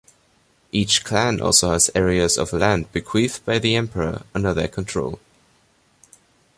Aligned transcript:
Each 0.71 1.03
clan 1.03 1.39
also 1.39 1.69
has 1.73 1.91
areas 1.93 2.35
of 2.39 2.53
land 2.53 2.91
bequeathed 2.91 3.45
by 3.45 3.59
the 3.59 3.75
emperor 3.75 4.23
under 4.33 4.51
their 4.51 4.67
control. 4.67 5.19